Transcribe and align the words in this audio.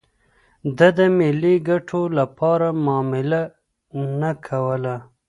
ده 0.77 0.87
د 0.97 0.99
ملي 1.17 1.55
ګټو 1.69 2.01
لپاره 2.19 2.67
معامله 2.85 3.41
نه 4.19 4.31
کوله. 4.47 4.95